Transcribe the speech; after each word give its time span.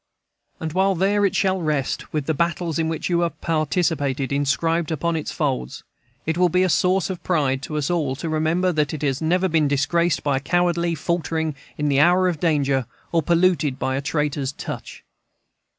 And 0.59 0.73
while 0.73 0.95
there 0.95 1.27
it 1.27 1.35
shall 1.35 1.61
rest, 1.61 2.11
with 2.11 2.25
the 2.25 2.33
battles 2.33 2.79
in 2.79 2.89
which 2.89 3.07
you 3.07 3.19
have 3.19 3.39
participated 3.39 4.31
inscribed 4.31 4.89
upon 4.91 5.15
its 5.15 5.31
folds, 5.31 5.83
it 6.25 6.39
will 6.39 6.49
be 6.49 6.63
a 6.63 6.69
source 6.69 7.11
of 7.11 7.21
pride 7.21 7.61
to 7.61 7.77
us 7.77 7.91
all 7.91 8.15
to 8.15 8.27
remember 8.27 8.71
that 8.71 8.95
it 8.95 9.03
has 9.03 9.21
never 9.21 9.47
been 9.47 9.67
disgraced 9.67 10.23
by 10.23 10.37
a 10.37 10.39
cowardly 10.39 10.95
faltering 10.95 11.53
in 11.77 11.87
the 11.87 11.99
hour 11.99 12.27
of 12.27 12.39
danger 12.39 12.87
or 13.11 13.21
polluted 13.21 13.77
by 13.77 13.95
a 13.95 14.01
traitor's 14.01 14.53
touch. 14.53 15.03